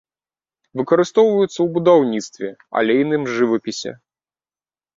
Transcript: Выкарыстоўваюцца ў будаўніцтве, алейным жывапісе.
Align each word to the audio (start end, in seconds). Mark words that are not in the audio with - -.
Выкарыстоўваюцца 0.79 1.53
ў 1.61 1.67
будаўніцтве, 1.75 2.47
алейным 2.81 3.23
жывапісе. 3.37 3.91